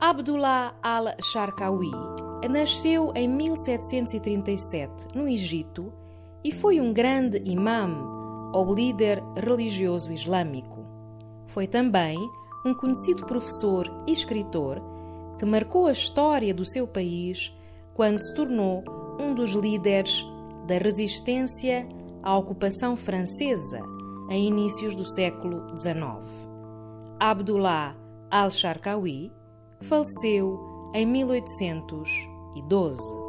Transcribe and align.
Abdullah 0.00 0.74
al-Sharqawi 0.82 1.90
nasceu 2.50 3.12
em 3.14 3.26
1737 3.26 5.08
no 5.14 5.26
Egito 5.26 5.90
e 6.44 6.52
foi 6.52 6.80
um 6.80 6.92
grande 6.92 7.42
imam 7.46 8.52
ou 8.52 8.74
líder 8.74 9.22
religioso 9.34 10.12
islâmico. 10.12 10.84
Foi 11.46 11.66
também 11.66 12.18
um 12.64 12.74
conhecido 12.74 13.24
professor 13.24 13.90
e 14.06 14.12
escritor 14.12 14.82
que 15.38 15.46
marcou 15.46 15.86
a 15.86 15.92
história 15.92 16.52
do 16.52 16.64
seu 16.64 16.86
país 16.86 17.50
quando 17.94 18.20
se 18.20 18.34
tornou 18.34 18.84
um 19.18 19.34
dos 19.34 19.52
líderes 19.52 20.22
da 20.66 20.76
resistência 20.76 21.88
à 22.22 22.36
ocupação 22.36 22.98
francesa 22.98 23.80
em 24.28 24.46
inícios 24.46 24.94
do 24.94 25.06
século 25.06 25.74
XIX. 25.74 25.96
Abdullah 27.18 27.96
al-Sharqawi 28.30 29.32
faleceu 29.82 30.90
em 30.94 31.06
1812. 31.06 33.25